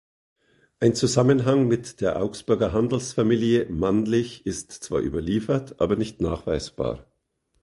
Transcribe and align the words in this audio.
Ein 0.79 0.95
Zusammenhang 0.95 1.67
mit 1.67 2.01
der 2.01 2.19
Augsburger 2.19 2.73
Handelsfamilie 2.73 3.67
Mannlich 3.69 4.47
ist 4.47 4.71
zwar 4.71 4.99
überliefert, 4.99 5.79
aber 5.79 5.95
nicht 5.95 6.21
nachweisbar. 6.21 7.05